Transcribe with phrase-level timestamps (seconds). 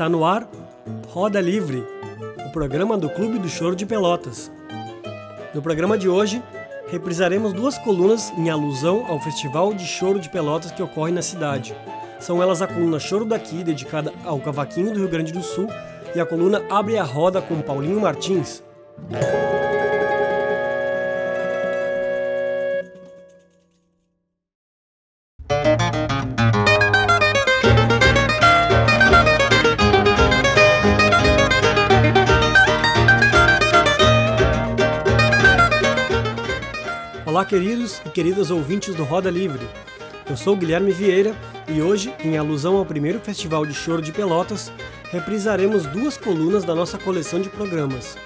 [0.00, 0.48] Está no ar
[1.10, 1.86] Roda Livre,
[2.46, 4.50] o programa do Clube do Choro de Pelotas.
[5.52, 6.42] No programa de hoje,
[6.88, 11.76] reprisaremos duas colunas em alusão ao Festival de Choro de Pelotas que ocorre na cidade.
[12.18, 15.68] São elas a coluna Choro daqui, dedicada ao cavaquinho do Rio Grande do Sul,
[16.14, 18.62] e a coluna Abre a Roda com Paulinho Martins.
[37.50, 39.66] Queridos e queridas ouvintes do Roda Livre.
[40.30, 41.34] Eu sou Guilherme Vieira
[41.66, 44.70] e hoje, em alusão ao primeiro Festival de Choro de Pelotas,
[45.10, 48.16] reprisaremos duas colunas da nossa coleção de programas.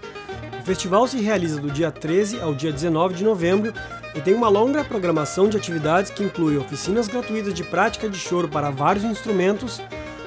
[0.60, 3.72] O festival se realiza do dia 13 ao dia 19 de novembro
[4.14, 8.46] e tem uma longa programação de atividades que inclui oficinas gratuitas de prática de choro
[8.46, 9.80] para vários instrumentos,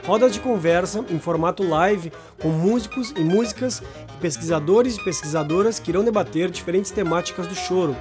[0.08, 5.92] rodas de conversa em formato live com músicos e músicas e pesquisadores e pesquisadoras que
[5.92, 7.96] irão debater diferentes temáticas do choro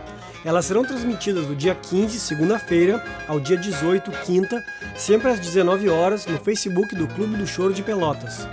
[0.47, 6.25] elas serão transmitidas do dia 15, segunda-feira, ao dia 18, quinta, sempre às 19 horas,
[6.25, 8.47] no Facebook do Clube do Choro de Pelotas.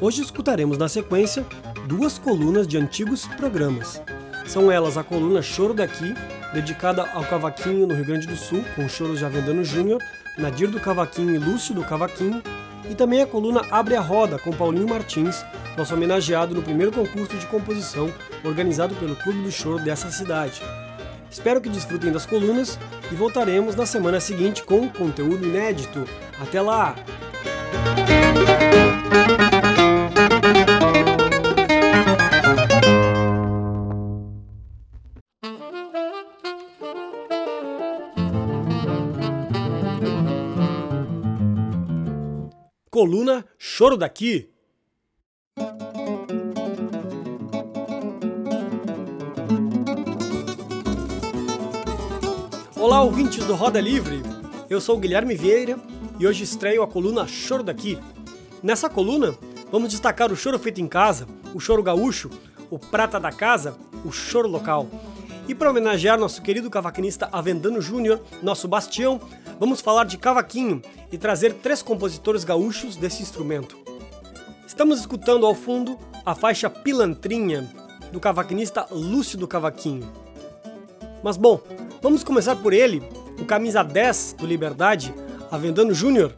[0.00, 1.44] Hoje escutaremos na sequência
[1.86, 4.00] duas colunas de antigos programas.
[4.46, 6.14] São elas a coluna Choro Daqui,
[6.52, 10.00] dedicada ao cavaquinho no Rio Grande do Sul, com choros de Avendano Júnior,
[10.38, 12.42] Nadir do Cavaquinho e Lúcio do Cavaquinho,
[12.88, 15.44] e também a coluna Abre a Roda, com Paulinho Martins,
[15.76, 18.12] nosso homenageado no primeiro concurso de composição
[18.44, 20.60] organizado pelo Clube do Choro dessa cidade.
[21.30, 22.78] Espero que desfrutem das colunas
[23.10, 26.04] e voltaremos na semana seguinte com conteúdo inédito.
[26.40, 26.94] Até lá!
[43.02, 44.48] Coluna Choro Daqui.
[52.76, 54.22] Olá, ouvintes do Roda Livre.
[54.70, 55.76] Eu sou Guilherme Vieira
[56.20, 57.98] e hoje estreio a coluna Choro Daqui.
[58.62, 59.36] Nessa coluna,
[59.72, 62.30] vamos destacar o choro feito em casa, o choro gaúcho,
[62.70, 64.88] o prata da casa, o choro local.
[65.48, 69.20] E para homenagear nosso querido cavaquinista Avendano Júnior, nosso bastião,
[69.62, 73.78] vamos falar de cavaquinho e trazer três compositores gaúchos desse instrumento.
[74.66, 75.96] Estamos escutando ao fundo
[76.26, 77.72] a faixa Pilantrinha,
[78.10, 80.02] do cavaquinista Lúcio do Cavaquinho.
[81.22, 81.60] Mas bom,
[82.02, 83.04] vamos começar por ele,
[83.38, 85.14] o camisa 10 do Liberdade,
[85.48, 86.34] Avendano Júnior.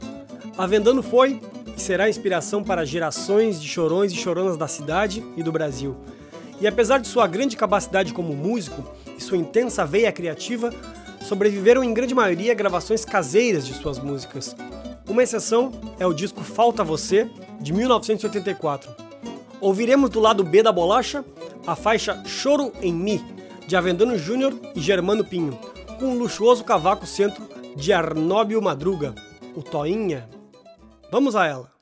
[0.58, 1.40] Avendano foi
[1.74, 5.96] e será inspiração para gerações de chorões e choronas da cidade e do Brasil.
[6.60, 8.84] E apesar de sua grande capacidade como músico
[9.16, 10.70] e sua intensa veia criativa,
[11.24, 14.54] sobreviveram em grande maioria gravações caseiras de suas músicas.
[15.08, 17.28] Uma exceção é o disco Falta Você,
[17.60, 18.94] de 1984.
[19.60, 21.24] Ouviremos do lado B da bolacha
[21.66, 23.24] a faixa Choro em Mi,
[23.66, 25.58] de Avendano Júnior e Germano Pinho,
[25.98, 29.14] com um luxuoso cavaco centro de Arnóbio Madruga,
[29.54, 30.28] o Toinha.
[31.10, 31.73] Vamos a ela!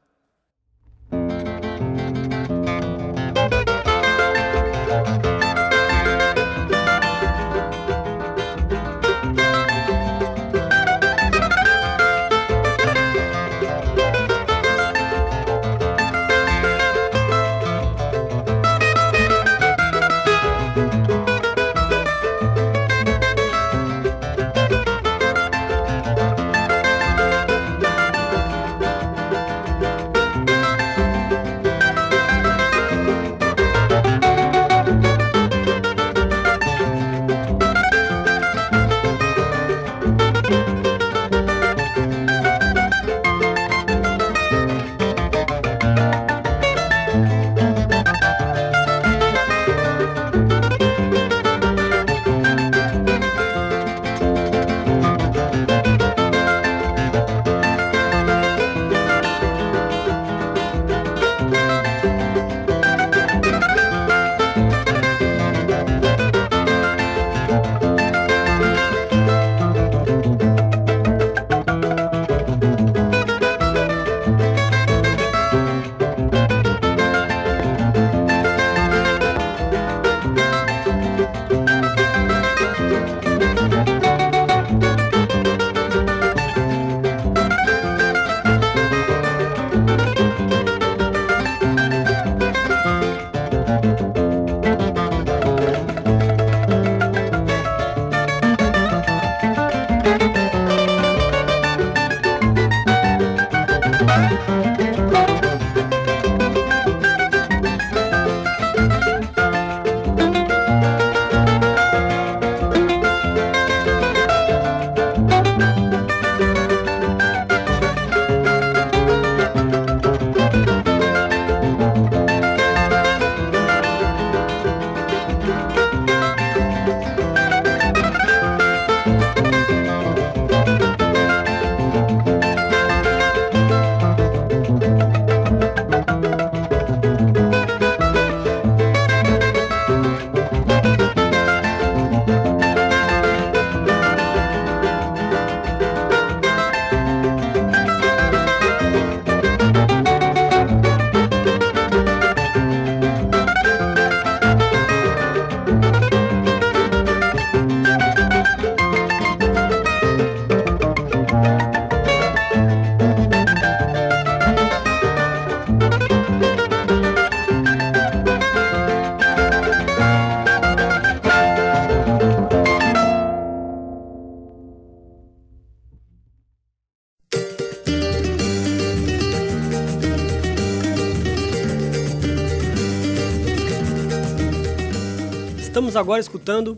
[185.72, 186.76] Estamos agora escutando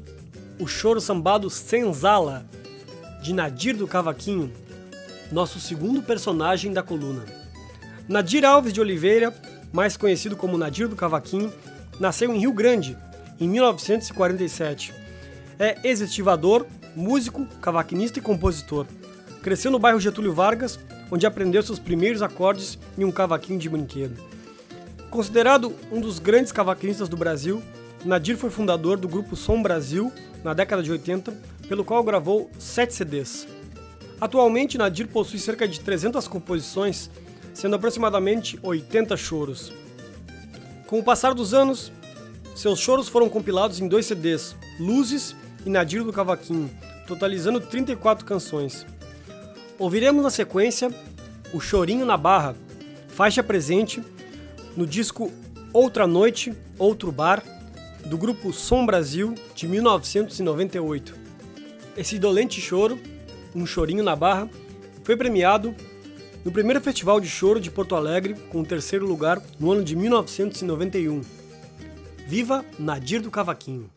[0.56, 2.46] o choro sambado Senzala,
[3.20, 4.52] de Nadir do Cavaquinho,
[5.32, 7.24] nosso segundo personagem da coluna.
[8.08, 9.34] Nadir Alves de Oliveira,
[9.72, 11.52] mais conhecido como Nadir do Cavaquinho,
[11.98, 12.96] nasceu em Rio Grande,
[13.40, 14.94] em 1947.
[15.58, 16.64] É ex-estivador,
[16.94, 18.86] músico, cavaquinista e compositor.
[19.42, 20.78] Cresceu no bairro Getúlio Vargas,
[21.10, 24.22] onde aprendeu seus primeiros acordes em um cavaquinho de brinquedo.
[25.10, 27.60] Considerado um dos grandes cavaquinistas do Brasil,
[28.04, 30.12] Nadir foi fundador do grupo Som Brasil
[30.42, 31.32] na década de 80,
[31.66, 33.48] pelo qual gravou sete CDs.
[34.20, 37.10] Atualmente, Nadir possui cerca de 300 composições,
[37.54, 39.72] sendo aproximadamente 80 choros.
[40.86, 41.90] Com o passar dos anos,
[42.54, 45.34] seus choros foram compilados em dois CDs, Luzes
[45.64, 46.70] e Nadir do Cavaquinho,
[47.06, 48.84] totalizando 34 canções.
[49.78, 50.94] Ouviremos na sequência
[51.54, 52.54] O Chorinho na Barra,
[53.08, 54.02] faixa presente
[54.76, 55.32] no disco
[55.72, 57.42] Outra Noite, Outro Bar,
[58.06, 61.14] do grupo Som Brasil de 1998.
[61.96, 62.98] Esse dolente choro,
[63.54, 64.48] um chorinho na barra,
[65.02, 65.74] foi premiado
[66.44, 69.96] no primeiro Festival de Choro de Porto Alegre com o terceiro lugar no ano de
[69.96, 71.22] 1991.
[72.26, 73.90] Viva Nadir do Cavaquinho!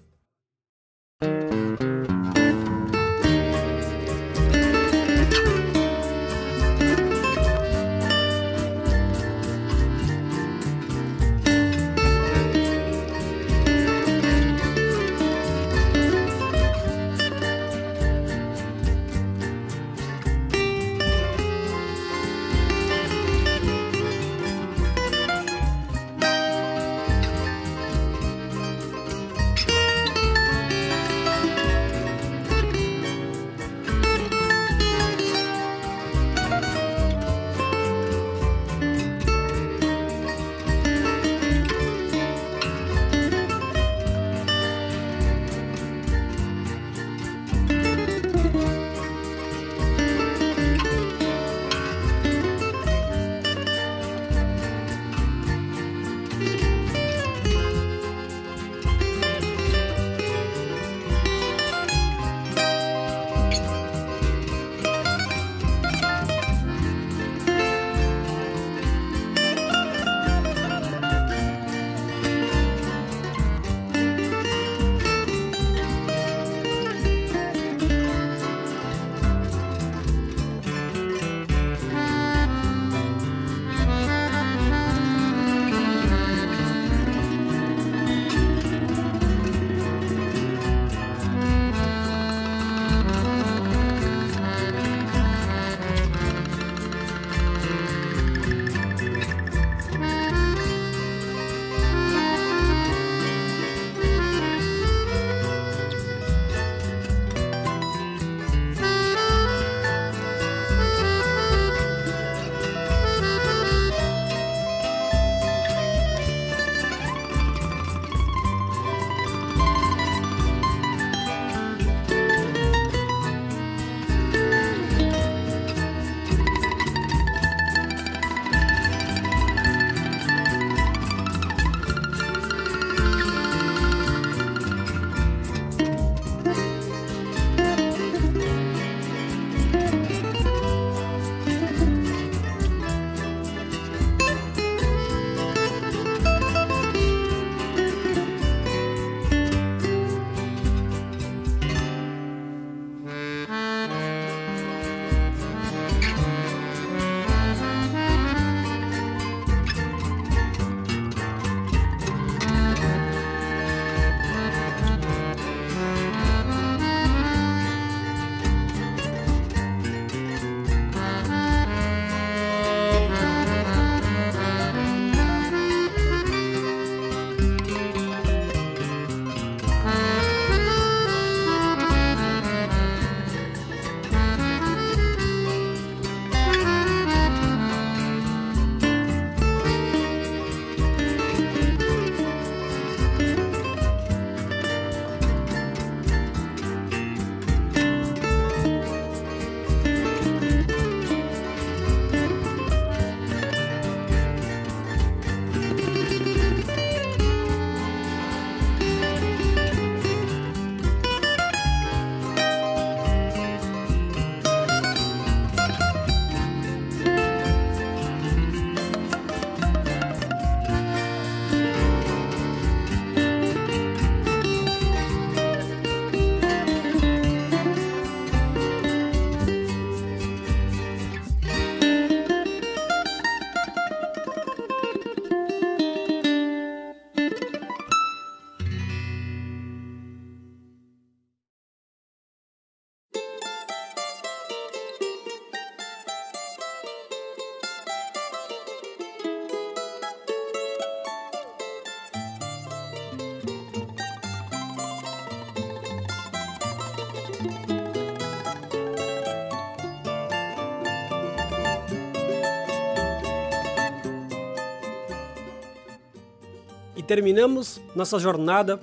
[267.08, 268.80] Terminamos nossa jornada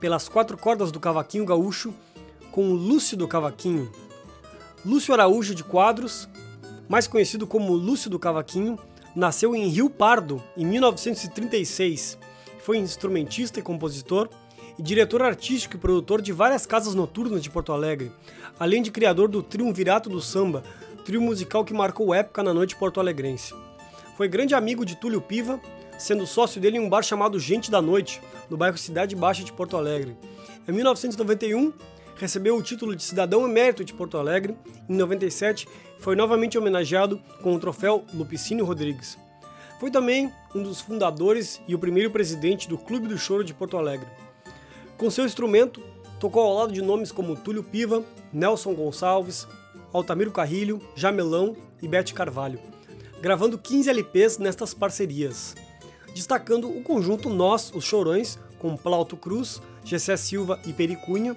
[0.00, 1.92] pelas quatro cordas do cavaquinho gaúcho
[2.50, 3.92] com Lúcio do Cavaquinho.
[4.82, 6.26] Lúcio Araújo de Quadros,
[6.88, 8.78] mais conhecido como Lúcio do Cavaquinho,
[9.14, 12.16] nasceu em Rio Pardo em 1936.
[12.60, 14.30] Foi instrumentista e compositor
[14.78, 18.10] e diretor artístico e produtor de várias casas noturnas de Porto Alegre,
[18.58, 20.62] além de criador do Triunvirato do Samba,
[21.04, 23.54] trio musical que marcou época na noite porto-alegrense.
[24.16, 25.60] Foi grande amigo de Túlio Piva,
[25.98, 29.52] sendo sócio dele em um bar chamado Gente da Noite, no bairro Cidade Baixa de
[29.52, 30.16] Porto Alegre.
[30.66, 31.72] Em 1991,
[32.16, 34.56] recebeu o título de cidadão emérito de Porto Alegre.
[34.88, 39.18] Em 97, foi novamente homenageado com o troféu Lupicínio Rodrigues.
[39.78, 43.76] Foi também um dos fundadores e o primeiro presidente do Clube do Choro de Porto
[43.76, 44.08] Alegre.
[44.96, 45.82] Com seu instrumento,
[46.18, 49.46] tocou ao lado de nomes como Túlio Piva, Nelson Gonçalves,
[49.92, 52.58] Altamiro Carrilho, Jamelão e Bete Carvalho,
[53.20, 55.54] gravando 15 LPs nestas parcerias,
[56.16, 61.36] destacando o conjunto Nós, os Chorões, com Plauto Cruz, Gessé Silva e Pericunha,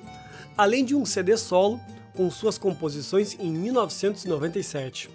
[0.57, 1.81] além de um CD solo
[2.15, 5.09] com suas composições em 1997.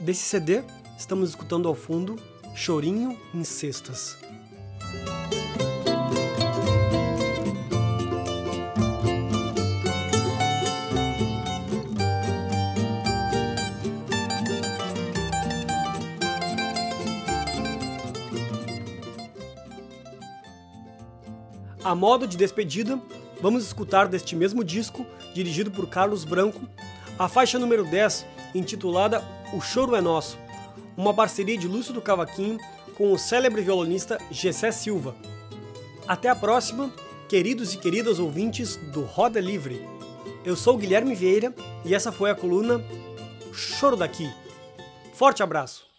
[0.00, 0.64] Desse CD,
[0.98, 2.16] estamos escutando ao fundo
[2.56, 4.23] Chorinho em Cestas.
[21.94, 23.00] A modo de despedida,
[23.40, 26.60] vamos escutar deste mesmo disco, dirigido por Carlos Branco,
[27.16, 29.22] a faixa número 10, intitulada
[29.52, 30.36] O Choro é Nosso,
[30.96, 32.58] uma parceria de Lúcio do Cavaquinho
[32.96, 35.14] com o célebre violonista Gessé Silva.
[36.08, 36.92] Até a próxima,
[37.28, 39.80] queridos e queridas ouvintes do Roda Livre.
[40.44, 42.84] Eu sou Guilherme Vieira e essa foi a coluna
[43.52, 44.28] Choro daqui.
[45.12, 45.93] Forte abraço!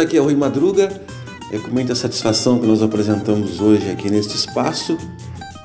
[0.00, 1.00] Aqui é o Rui Madruga.
[1.52, 4.98] É com muita satisfação que nós apresentamos hoje aqui neste espaço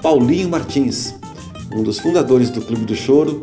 [0.02, 1.14] Paulinho Martins,
[1.74, 3.40] um dos fundadores do Clube do Choro,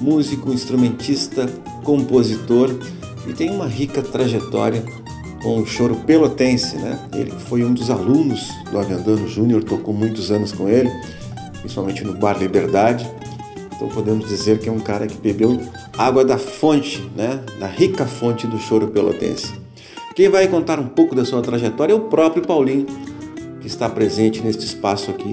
[0.00, 1.48] músico, instrumentista,
[1.84, 2.70] compositor
[3.26, 4.84] e tem uma rica trajetória
[5.42, 6.98] com o choro pelotense, né?
[7.14, 10.90] Ele foi um dos alunos do Avendano Júnior, tocou muitos anos com ele,
[11.60, 13.08] principalmente no Bar Liberdade.
[13.74, 15.60] Então podemos dizer que é um cara que bebeu
[15.98, 17.40] água da fonte, né?
[17.58, 19.61] Da rica fonte do choro pelotense.
[20.14, 22.84] Quem vai contar um pouco da sua trajetória é o próprio Paulinho,
[23.60, 25.32] que está presente neste espaço aqui.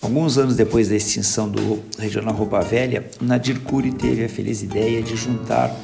[0.00, 5.02] Alguns anos depois da extinção do Regional Roupa Velha, Nadir Cury teve a feliz ideia
[5.02, 5.74] de juntar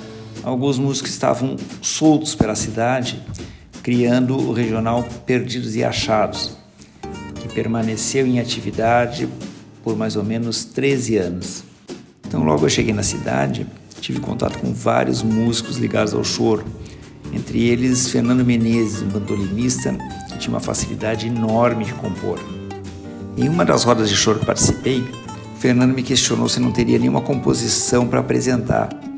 [0.42, 3.20] alguns músicos estavam soltos pela cidade,
[3.82, 6.56] criando o Regional Perdidos e Achados,
[7.36, 9.28] que permaneceu em atividade
[9.82, 11.64] por mais ou menos 13 anos.
[12.26, 13.66] Então, logo eu cheguei na cidade,
[14.00, 16.64] tive contato com vários músicos ligados ao choro,
[17.32, 19.96] entre eles Fernando Menezes, um bandolinista
[20.28, 22.38] que tinha uma facilidade enorme de compor.
[23.36, 25.04] Em uma das rodas de choro que participei,
[25.58, 29.09] Fernando me questionou se não teria nenhuma composição para apresentar.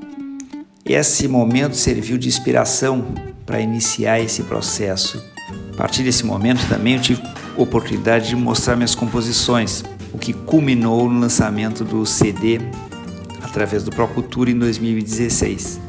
[0.84, 3.14] Esse momento serviu de inspiração
[3.46, 5.22] para iniciar esse processo.
[5.72, 7.22] A partir desse momento também eu tive
[7.56, 12.60] oportunidade de mostrar minhas composições, o que culminou no lançamento do CD
[13.42, 15.80] através do Procultura em 2016.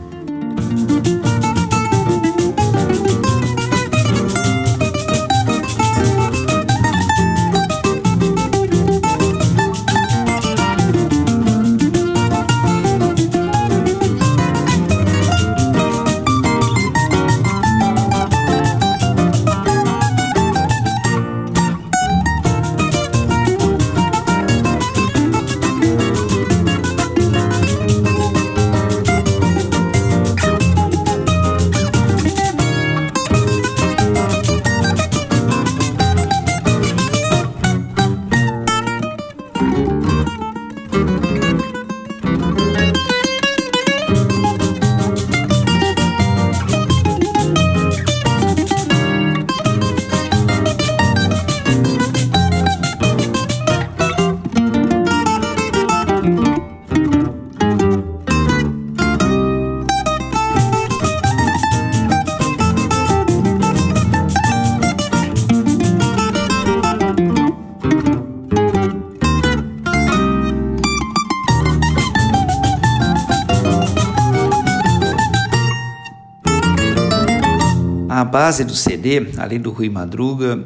[78.33, 80.65] Base do CD, além do Rui Madruga,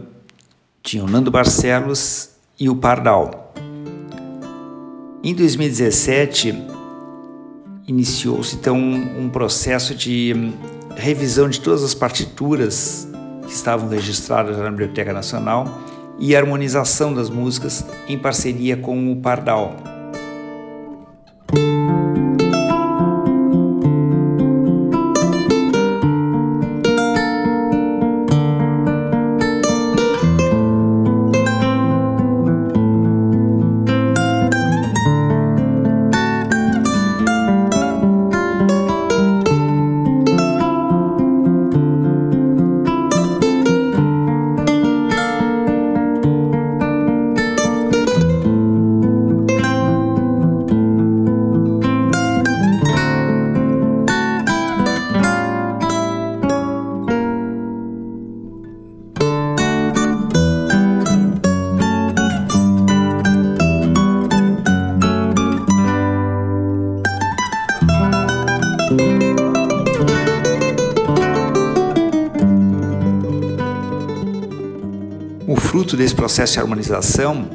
[0.81, 3.53] tinha o Nando Barcelos e o Pardal.
[5.21, 6.55] Em 2017,
[7.85, 10.33] iniciou-se então um processo de
[10.95, 13.05] revisão de todas as partituras
[13.45, 15.81] que estavam registradas na Biblioteca Nacional
[16.17, 19.75] e harmonização das músicas em parceria com o Pardal.
[75.59, 77.49] Fruto desse processo de harmonização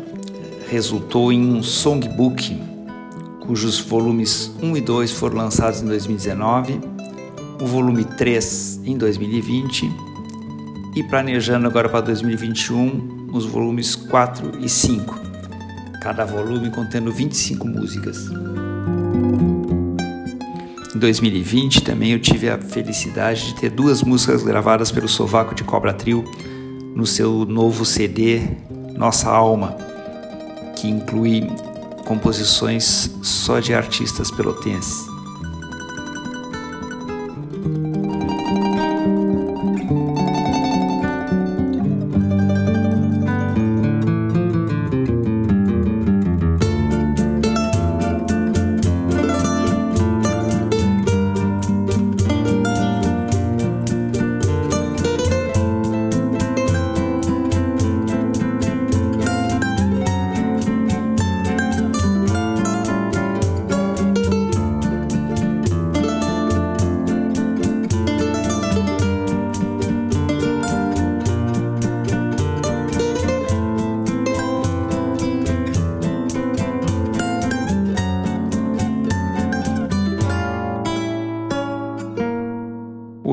[0.68, 2.60] resultou em um songbook,
[3.40, 6.80] cujos volumes 1 e 2 foram lançados em 2019,
[7.60, 9.90] o volume 3 em 2020
[10.96, 15.20] e planejando agora para 2021 os volumes 4 e 5,
[16.00, 18.28] cada volume contendo 25 músicas.
[20.94, 25.64] Em 2020 também eu tive a felicidade de ter duas músicas gravadas pelo Sovaco de
[25.64, 26.24] Cobra Trio
[26.94, 28.40] no seu novo CD
[28.96, 29.76] Nossa Alma,
[30.76, 31.48] que inclui
[32.04, 35.11] composições só de artistas pelotenses.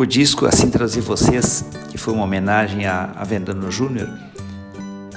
[0.09, 4.09] Disco Assim Trazer Vocês, que foi uma homenagem a, a Vendano Júnior,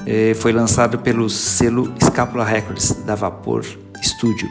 [0.06, 3.64] eh, foi lançado pelo selo Scapula Records da Vapor
[4.02, 4.48] Studio.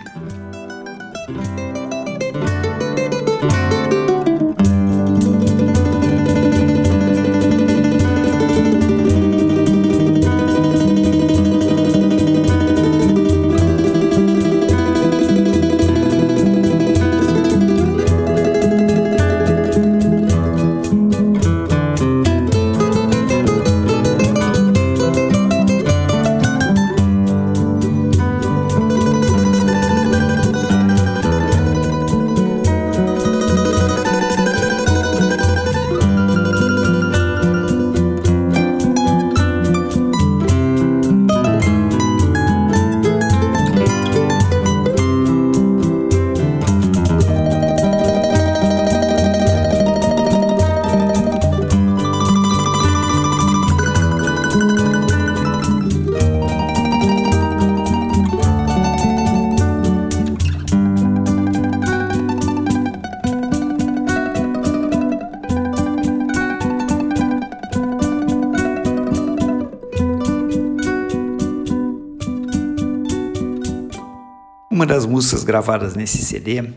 [74.72, 76.72] Uma das músicas gravadas nesse CD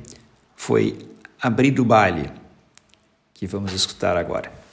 [0.57, 0.98] foi
[1.40, 2.28] Abrir do Baile,
[3.33, 4.63] que vamos escutar agora.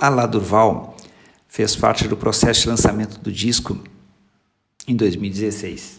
[0.00, 0.96] Alá Durval
[1.48, 3.78] fez parte do processo de lançamento do disco
[4.86, 5.98] em 2016.